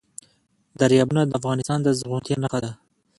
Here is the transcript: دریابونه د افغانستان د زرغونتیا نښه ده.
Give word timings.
دریابونه 0.79 1.21
د 1.25 1.31
افغانستان 1.39 1.79
د 1.81 1.87
زرغونتیا 1.99 2.35
نښه 2.43 2.59
ده. 2.65 2.71